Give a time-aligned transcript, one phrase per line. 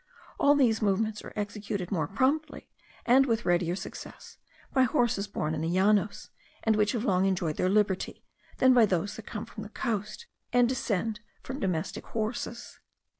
[0.39, 2.67] All these movements are executed more promptly,
[3.05, 4.39] and with readier success,
[4.73, 6.31] by horses born in the Llanos,
[6.63, 8.25] and which have long enjoyed their liberty,
[8.57, 12.79] than by those that come from the coast, and descend from domestic horses.